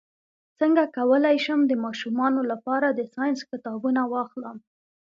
څنګه 0.59 0.83
کولی 0.97 1.37
شم 1.45 1.59
د 1.67 1.73
ماشومانو 1.85 2.41
لپاره 2.51 2.87
د 2.91 3.01
ساینس 3.13 3.39
کتابونه 3.51 4.01
واخلم 4.13 4.57